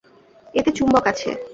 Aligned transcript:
এতে 0.53 0.71
চুম্বক 0.77 1.05
আছে। 1.11 1.29